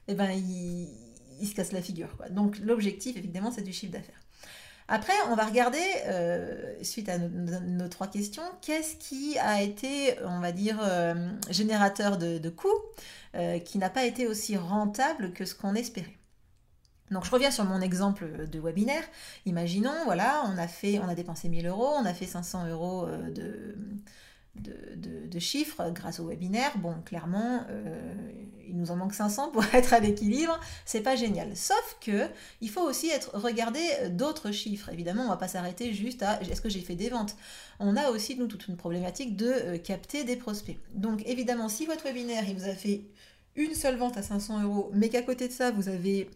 eh 0.08 0.15
ben, 0.15 0.31
il, 0.31 1.48
se 1.48 1.53
casse 1.53 1.72
la 1.72 1.81
figure. 1.81 2.10
Donc 2.31 2.60
l'objectif, 2.60 3.15
évidemment, 3.17 3.51
c'est 3.51 3.62
du 3.62 3.74
chiffre 3.74 3.93
d'affaires. 3.93 4.19
Après, 4.91 5.13
on 5.29 5.36
va 5.36 5.46
regarder, 5.46 5.84
euh, 6.08 6.74
suite 6.81 7.10
à 7.10 7.19
nos, 7.19 7.88
trois 7.89 8.08
questions, 8.08 8.41
qu'est-ce 8.62 8.96
qui 8.96 9.38
a 9.38 9.62
été, 9.62 10.15
on 10.25 10.39
va 10.39 10.51
dire, 10.51 10.79
euh, 10.81 11.13
générateur 11.51 12.17
de, 12.17 12.50
coûts, 12.50 12.67
euh, 13.36 13.60
qui 13.60 13.77
n'a 13.77 13.91
pas 13.91 14.05
été 14.05 14.25
aussi 14.25 14.58
rentable 14.58 15.31
que 15.31 15.46
ce 15.46 15.53
qu'on 15.53 15.75
espérait. 15.75 16.17
Donc 17.12 17.24
je 17.24 17.29
reviens 17.29 17.51
sur 17.51 17.65
mon 17.65 17.81
exemple 17.81 18.48
de 18.48 18.60
webinaire. 18.60 19.03
Imaginons, 19.46 20.05
voilà, 20.05 20.43
on 20.48 20.58
a 20.58 20.67
fait, 20.67 20.98
on 20.98 21.08
a 21.08 21.13
dépensé 21.13 21.50
1000 21.50 21.67
euros, 21.67 21.89
on 21.96 22.05
a 22.05 22.13
fait 22.13 22.25
500 22.25 22.67
euros 22.69 23.08
de, 24.55 25.39
chiffres 25.39 25.89
grâce 25.91 26.19
au 26.19 26.27
webinaire. 26.27 26.77
Bon, 26.77 26.96
clairement, 27.05 27.63
euh, 27.69 28.13
il 28.69 28.77
nous 28.77 28.91
en 28.91 28.95
manque 28.95 29.13
500 29.13 29.51
pour 29.51 29.63
être 29.73 29.93
à 29.93 29.99
l'équilibre. 29.99 30.59
C'est 30.85 31.01
pas 31.01 31.15
génial. 31.15 31.55
Sauf 31.55 31.97
que 32.01 32.27
il 32.61 32.69
faut 32.69 32.81
aussi 32.81 33.09
être, 33.09 33.31
regarder 33.33 33.81
d'autres 34.09 34.51
chiffres. 34.51 34.89
Évidemment, 34.89 35.23
on 35.23 35.29
va 35.29 35.38
pas 35.38 35.47
s'arrêter 35.47 35.93
juste 35.93 36.23
à 36.23 36.41
est-ce 36.41 36.61
que 36.61 36.69
j'ai 36.69 36.81
fait 36.81 36.95
des 36.95 37.09
ventes? 37.09 37.35
On 37.79 37.95
a 37.95 38.09
aussi, 38.09 38.35
nous, 38.35 38.47
toute 38.47 38.67
une 38.67 38.77
problématique 38.77 39.35
de 39.35 39.47
euh, 39.47 39.77
capter 39.77 40.23
des 40.23 40.35
prospects. 40.35 40.77
Donc, 40.93 41.23
évidemment, 41.25 41.69
si 41.69 41.85
votre 41.85 42.03
webinaire, 42.03 42.43
il 42.47 42.55
vous 42.55 42.67
a 42.67 42.75
fait 42.75 43.01
une 43.55 43.73
seule 43.73 43.97
vente 43.97 44.17
à 44.17 44.23
500 44.23 44.63
euros, 44.63 44.89
mais 44.93 45.09
qu'à 45.09 45.21
côté 45.21 45.47
de 45.47 45.53
ça, 45.53 45.71
vous 45.71 45.89
avez 45.89 46.29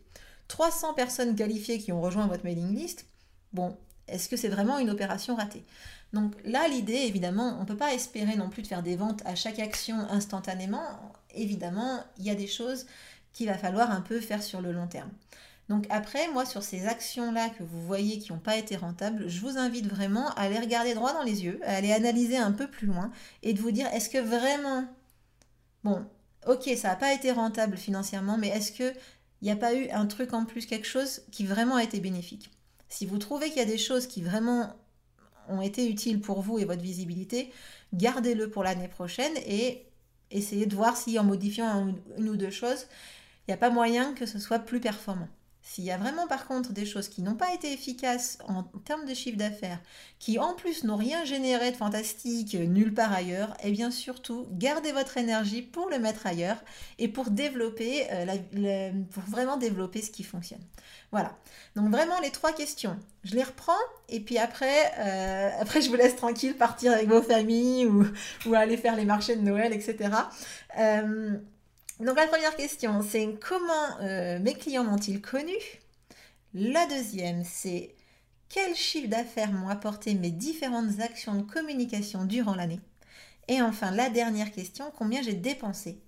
300 0.48 0.94
personnes 0.94 1.36
qualifiées 1.36 1.80
qui 1.80 1.92
ont 1.92 2.02
rejoint 2.02 2.28
votre 2.28 2.44
mailing 2.44 2.76
list, 2.76 3.06
bon, 3.54 3.76
est-ce 4.08 4.30
que 4.30 4.38
c'est 4.38 4.50
vraiment 4.50 4.80
une 4.80 4.90
opération 4.90 5.36
ratée? 5.36 5.64
Donc 6.14 6.34
là, 6.46 6.68
l'idée, 6.68 6.94
évidemment, 6.94 7.56
on 7.58 7.62
ne 7.62 7.66
peut 7.66 7.78
pas 7.78 7.94
espérer 7.94 8.36
non 8.36 8.50
plus 8.50 8.62
de 8.62 8.68
faire 8.68 8.84
des 8.84 8.96
ventes 8.96 9.24
à 9.26 9.36
chaque 9.36 9.60
action 9.60 9.98
instantanément. 10.10 10.84
Évidemment, 11.34 12.04
il 12.18 12.26
y 12.26 12.30
a 12.30 12.36
des 12.36 12.48
choses 12.48 12.86
qu'il 13.34 13.48
va 13.48 13.58
falloir 13.58 13.90
un 13.90 14.02
peu 14.02 14.20
faire 14.20 14.44
sur 14.44 14.62
le 14.62 14.72
long 14.72 14.88
terme. 14.88 15.10
Donc 15.70 15.88
après, 15.90 16.28
moi, 16.30 16.46
sur 16.46 16.62
ces 16.62 16.86
actions-là 16.86 17.50
que 17.50 17.64
vous 17.64 17.82
voyez 17.86 18.20
qui 18.20 18.32
n'ont 18.32 18.40
pas 18.40 18.58
été 18.58 18.76
rentables, 18.76 19.28
je 19.28 19.40
vous 19.40 19.58
invite 19.58 19.88
vraiment 19.88 20.30
à 20.36 20.50
les 20.50 20.60
regarder 20.60 20.94
droit 20.94 21.14
dans 21.14 21.24
les 21.24 21.46
yeux, 21.46 21.60
à 21.64 21.76
aller 21.76 21.94
analyser 21.94 22.38
un 22.38 22.52
peu 22.52 22.68
plus 22.68 22.86
loin 22.86 23.12
et 23.42 23.54
de 23.54 23.62
vous 23.62 23.72
dire, 23.72 23.88
est-ce 23.88 24.10
que 24.10 24.18
vraiment, 24.18 24.86
bon, 25.84 26.06
ok, 26.46 26.70
ça 26.78 26.90
n'a 26.90 26.96
pas 26.96 27.14
été 27.14 27.32
rentable 27.32 27.78
financièrement, 27.78 28.38
mais 28.38 28.50
est-ce 28.50 28.72
qu'il 28.72 28.94
n'y 29.42 29.52
a 29.52 29.56
pas 29.56 29.74
eu 29.74 29.90
un 29.90 30.06
truc 30.06 30.34
en 30.34 30.46
plus, 30.46 30.66
quelque 30.66 30.88
chose 30.88 31.22
qui 31.32 31.46
vraiment 31.46 31.78
a 31.78 31.84
été 31.84 32.00
bénéfique? 32.00 32.52
Si 32.94 33.08
vous 33.08 33.18
trouvez 33.18 33.48
qu'il 33.48 33.58
y 33.58 33.62
a 33.62 33.66
des 33.66 33.80
choses 33.80 34.06
qui 34.06 34.22
vraiment 34.22 34.72
ont 35.50 35.62
été 35.62 35.90
utiles 35.90 36.22
pour 36.22 36.42
vous 36.42 36.60
et 36.60 36.66
votre 36.66 36.84
visibilité, 36.84 37.52
gardez-le 37.92 38.52
pour 38.52 38.62
l'année 38.62 38.88
prochaine 38.88 39.34
et 39.48 39.88
essayez 40.30 40.68
de 40.68 40.76
voir 40.76 40.96
si 40.96 41.18
en 41.18 41.24
modifiant 41.24 41.92
une 42.20 42.30
ou 42.30 42.38
deux 42.38 42.52
choses, 42.52 42.86
il 43.40 43.50
n'y 43.50 43.56
a 43.56 43.58
pas 43.58 43.72
moyen 43.72 44.14
que 44.14 44.28
ce 44.28 44.38
soit 44.38 44.60
plus 44.60 44.80
performant. 44.80 45.28
S'il 45.66 45.86
y 45.86 45.92
a 45.92 45.98
vraiment 45.98 46.28
par 46.28 46.46
contre 46.46 46.74
des 46.74 46.86
choses 46.86 47.08
qui 47.08 47.22
n'ont 47.22 47.36
pas 47.36 47.54
été 47.54 47.72
efficaces 47.72 48.38
en 48.50 48.64
termes 48.84 49.06
de 49.06 49.14
chiffre 49.14 49.38
d'affaires, 49.38 49.80
qui 50.20 50.38
en 50.38 50.56
plus 50.56 50.84
n'ont 50.84 50.98
rien 50.98 51.24
généré 51.24 51.72
de 51.72 51.78
fantastique 51.78 52.54
nulle 52.54 52.94
part 52.94 53.14
ailleurs, 53.14 53.56
eh 53.64 53.72
bien 53.72 53.90
surtout 53.90 54.46
gardez 54.52 54.92
votre 54.92 55.16
énergie 55.16 55.62
pour 55.62 55.90
le 55.90 56.00
mettre 56.00 56.28
ailleurs 56.28 56.58
et 57.00 57.08
pour 57.08 57.30
développer, 57.30 58.08
euh, 58.12 58.92
vraiment 59.16 59.56
développer 59.56 60.02
ce 60.02 60.12
qui 60.12 60.24
fonctionne. 60.24 60.62
Voilà. 61.14 61.34
Donc 61.78 61.90
vraiment 61.90 62.20
les 62.20 62.32
trois 62.32 62.52
questions. 62.52 63.00
Je 63.24 63.34
les 63.36 63.44
reprends 63.44 63.72
et 64.10 64.20
puis 64.20 64.38
après, 64.38 64.92
euh, 65.00 65.50
après 65.62 65.82
je 65.82 65.90
vous 65.90 65.96
laisse 65.96 66.18
tranquille 66.18 66.58
partir 66.58 66.92
avec 66.92 67.08
vos 67.08 67.22
familles 67.22 67.86
ou 67.86 68.54
aller 68.54 68.76
faire 68.76 68.98
les 68.98 69.06
marchés 69.06 69.38
de 69.38 69.42
Noël, 69.42 69.72
etc. 69.72 70.10
Donc 72.00 72.18
la 72.18 72.28
première 72.28 72.56
question, 72.56 73.02
c'est 73.02 73.38
comment 73.40 74.00
euh, 74.02 74.40
mes 74.40 74.56
clients 74.56 74.84
m'ont-ils 74.84 75.22
connu? 75.22 75.54
La 76.54 76.86
deuxième, 76.88 77.44
c'est 77.44 77.96
quel 78.50 78.76
chiffre 78.76 79.10
d'affaires 79.10 79.52
m'ont 79.52 79.70
apporté 79.70 80.16
mes 80.16 80.32
différentes 80.32 81.00
actions 81.00 81.36
de 81.36 81.44
communication 81.44 82.26
durant 82.26 82.56
l'année? 82.56 82.80
Et 83.48 83.62
enfin, 83.62 83.92
la 83.92 84.10
dernière 84.10 84.52
question, 84.52 84.92
combien 84.98 85.22
j'ai 85.22 85.34
dépensé 85.34 86.02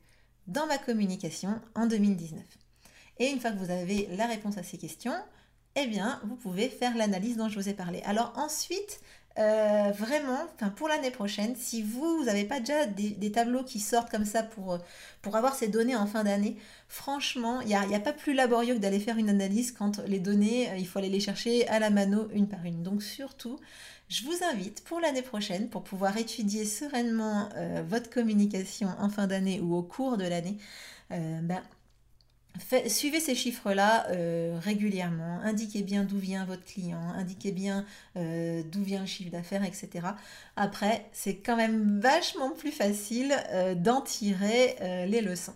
dans 0.47 0.65
ma 0.67 0.77
communication 0.77 1.61
en 1.75 1.85
2019 1.85 2.43
Et 3.19 3.29
une 3.29 3.39
fois 3.39 3.51
que 3.51 3.57
vous 3.57 3.71
avez 3.71 4.07
la 4.15 4.25
réponse 4.25 4.57
à 4.57 4.63
ces 4.63 4.77
questions, 4.77 5.15
eh 5.75 5.87
bien, 5.87 6.19
vous 6.25 6.35
pouvez 6.35 6.69
faire 6.69 6.95
l'analyse 6.95 7.37
dont 7.37 7.49
je 7.49 7.59
vous 7.59 7.69
ai 7.69 7.73
parlé. 7.73 8.01
Alors 8.05 8.33
ensuite, 8.37 9.01
euh, 9.37 9.91
vraiment, 9.91 10.47
pour 10.77 10.87
l'année 10.87 11.11
prochaine, 11.11 11.55
si 11.57 11.81
vous 11.81 12.23
n'avez 12.23 12.45
pas 12.45 12.61
déjà 12.61 12.85
des, 12.85 13.31
tableaux 13.31 13.63
qui 13.63 13.81
sortent 13.81 14.09
comme 14.09 14.23
ça 14.23 14.43
pour, 14.43 14.79
pour 15.21 15.35
avoir 15.35 15.55
ces 15.55 15.67
données 15.67 15.95
en 15.95 16.07
fin 16.07 16.23
d'année, 16.23 16.55
franchement, 16.87 17.59
il 17.61 17.67
n'y 17.67 17.75
a, 17.75 17.81
a, 17.81 17.99
pas 17.99 18.13
plus 18.13 18.33
laborieux 18.33 18.75
que 18.75 18.79
d'aller 18.79 18.99
faire 18.99 19.17
une 19.17 19.29
analyse 19.29 19.73
quand 19.73 19.99
les 20.07 20.19
données, 20.19 20.69
euh, 20.69 20.77
il 20.77 20.87
faut 20.87 20.99
aller 20.99 21.09
les 21.09 21.19
chercher 21.19 21.67
à 21.67 21.79
la 21.79 21.89
mano 21.89 22.29
une 22.33 22.47
par 22.47 22.63
une. 22.63 22.81
Donc 22.81 23.03
surtout, 23.03 23.59
je 24.07 24.23
vous 24.23 24.43
invite 24.49 24.83
pour 24.85 25.01
l'année 25.01 25.21
prochaine, 25.21 25.67
pour 25.69 25.83
pouvoir 25.83 26.15
étudier 26.17 26.63
sereinement 26.63 27.49
euh, 27.57 27.83
votre 27.85 28.09
communication 28.09 28.87
en 28.99 29.09
fin 29.09 29.27
d'année 29.27 29.59
ou 29.59 29.75
au 29.75 29.83
cours 29.83 30.17
de 30.17 30.23
l'année, 30.25 30.57
ben, 31.09 31.61
suivez 32.87 33.19
ces 33.19 33.35
chiffres-là 33.35 34.07
euh, 34.09 34.57
régulièrement, 34.61 35.39
indiquez 35.43 35.81
bien 35.81 36.03
d'où 36.03 36.17
vient 36.17 36.45
votre 36.45 36.63
client, 36.63 37.09
indiquez 37.15 37.51
bien 37.51 37.85
euh, 38.17 38.63
d'où 38.71 38.83
vient 38.83 39.01
le 39.01 39.05
chiffre 39.05 39.31
d'affaires, 39.31 39.63
etc. 39.63 40.07
Après, 40.55 41.05
c'est 41.11 41.37
quand 41.37 41.55
même 41.55 41.99
vachement 41.99 42.51
plus 42.51 42.71
facile 42.71 43.35
euh, 43.51 43.75
d'en 43.75 44.01
tirer 44.01 44.75
les 45.07 45.21
leçons. 45.21 45.55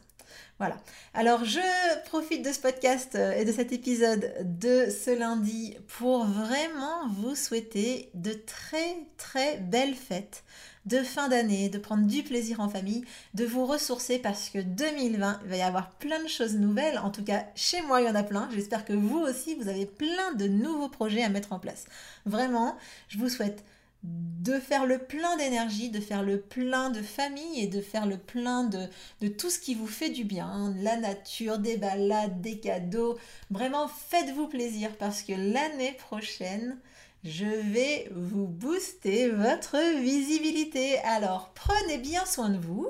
Voilà. 0.57 0.77
Alors, 1.13 1.45
je 1.45 1.59
profite 2.05 2.43
de 2.43 2.51
ce 2.51 2.59
podcast 2.59 3.15
euh, 3.15 3.31
et 3.33 3.45
de 3.45 3.51
cet 3.51 3.71
épisode 3.71 4.33
de 4.41 4.89
ce 4.89 5.17
lundi 5.17 5.77
pour 5.87 6.25
vraiment 6.25 7.07
vous 7.09 7.35
souhaiter 7.35 8.09
de 8.13 8.33
très, 8.33 8.97
très 9.17 9.57
belles 9.57 9.95
fêtes 9.95 10.43
de 10.85 10.97
fin 11.03 11.29
d'année, 11.29 11.69
de 11.69 11.77
prendre 11.77 12.07
du 12.07 12.23
plaisir 12.23 12.59
en 12.59 12.69
famille, 12.69 13.05
de 13.33 13.45
vous 13.45 13.65
ressourcer 13.65 14.17
parce 14.17 14.49
que 14.49 14.59
2020, 14.59 15.41
il 15.43 15.49
va 15.49 15.55
y 15.55 15.61
avoir 15.61 15.91
plein 15.91 16.21
de 16.21 16.27
choses 16.27 16.55
nouvelles. 16.55 16.97
En 16.99 17.11
tout 17.11 17.23
cas, 17.23 17.45
chez 17.55 17.81
moi, 17.81 18.01
il 18.01 18.07
y 18.07 18.09
en 18.09 18.15
a 18.15 18.23
plein. 18.23 18.49
J'espère 18.53 18.85
que 18.85 18.93
vous 18.93 19.19
aussi, 19.19 19.55
vous 19.55 19.69
avez 19.69 19.85
plein 19.85 20.33
de 20.33 20.47
nouveaux 20.47 20.89
projets 20.89 21.23
à 21.23 21.29
mettre 21.29 21.53
en 21.53 21.59
place. 21.59 21.85
Vraiment, 22.25 22.75
je 23.07 23.17
vous 23.17 23.29
souhaite 23.29 23.63
de 24.03 24.59
faire 24.59 24.85
le 24.85 24.99
plein 24.99 25.35
d'énergie, 25.35 25.89
de 25.89 25.99
faire 25.99 26.23
le 26.23 26.39
plein 26.39 26.89
de 26.89 27.01
famille 27.01 27.61
et 27.61 27.67
de 27.67 27.81
faire 27.81 28.05
le 28.05 28.17
plein 28.17 28.63
de, 28.63 28.87
de 29.21 29.27
tout 29.27 29.49
ce 29.49 29.59
qui 29.59 29.75
vous 29.75 29.87
fait 29.87 30.09
du 30.09 30.23
bien. 30.23 30.73
La 30.81 30.95
nature, 30.95 31.59
des 31.59 31.77
balades, 31.77 32.41
des 32.41 32.59
cadeaux. 32.59 33.17
Vraiment, 33.49 33.87
faites-vous 33.87 34.47
plaisir 34.47 34.95
parce 34.97 35.21
que 35.21 35.33
l'année 35.33 35.91
prochaine, 35.99 36.77
je 37.25 37.45
vais 37.45 38.09
vous 38.15 38.47
booster 38.47 39.29
votre 39.29 39.77
visibilité. 40.01 40.99
Alors, 40.99 41.51
prenez 41.53 41.97
bien 41.97 42.25
soin 42.25 42.49
de 42.49 42.57
vous. 42.57 42.87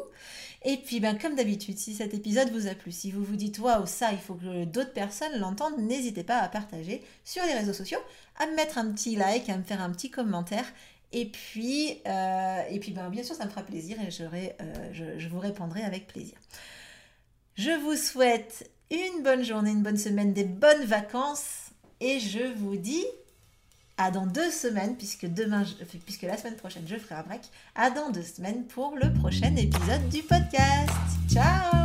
Et 0.63 0.77
puis, 0.77 0.99
ben, 0.99 1.17
comme 1.17 1.35
d'habitude, 1.35 1.77
si 1.77 1.95
cet 1.95 2.13
épisode 2.13 2.51
vous 2.51 2.67
a 2.67 2.75
plu, 2.75 2.91
si 2.91 3.11
vous 3.11 3.23
vous 3.23 3.37
dites 3.37 3.59
waouh, 3.59 3.85
ça, 3.85 4.11
il 4.11 4.19
faut 4.19 4.35
que 4.35 4.65
d'autres 4.65 4.93
personnes 4.93 5.39
l'entendent, 5.39 5.79
n'hésitez 5.79 6.23
pas 6.23 6.39
à 6.39 6.49
partager 6.49 7.01
sur 7.23 7.43
les 7.45 7.53
réseaux 7.53 7.73
sociaux, 7.73 7.99
à 8.37 8.45
me 8.45 8.55
mettre 8.55 8.77
un 8.77 8.91
petit 8.91 9.15
like, 9.15 9.49
à 9.49 9.57
me 9.57 9.63
faire 9.63 9.81
un 9.81 9.89
petit 9.91 10.11
commentaire 10.11 10.65
et 11.11 11.25
puis, 11.25 12.01
euh, 12.05 12.61
et 12.69 12.79
puis 12.79 12.91
ben, 12.91 13.09
bien 13.09 13.23
sûr, 13.23 13.35
ça 13.35 13.45
me 13.45 13.49
fera 13.49 13.63
plaisir 13.63 13.97
et 13.99 14.09
euh, 14.21 15.17
je, 15.17 15.27
vous 15.27 15.39
répondrai 15.39 15.81
avec 15.81 16.07
plaisir. 16.07 16.35
Je 17.55 17.71
vous 17.71 17.95
souhaite 17.95 18.69
une 18.91 19.23
bonne 19.23 19.43
journée, 19.43 19.71
une 19.71 19.83
bonne 19.83 19.97
semaine, 19.97 20.33
des 20.33 20.45
bonnes 20.45 20.85
vacances 20.85 21.71
et 21.99 22.19
je 22.19 22.53
vous 22.55 22.77
dis 22.77 23.05
à 23.97 24.11
dans 24.11 24.25
deux 24.25 24.49
semaines, 24.49 24.95
puisque, 24.95 25.25
demain, 25.25 25.65
puisque 26.05 26.21
la 26.21 26.37
semaine 26.37 26.55
prochaine 26.55 26.83
je 26.87 26.95
ferai 26.95 27.15
un 27.15 27.23
break, 27.23 27.41
à 27.75 27.89
dans 27.89 28.11
deux 28.11 28.23
semaines 28.23 28.65
pour 28.65 28.95
le 28.95 29.11
prochain 29.13 29.53
épisode 29.55 30.07
du 30.09 30.21
podcast. 30.21 30.89
Ciao 31.29 31.78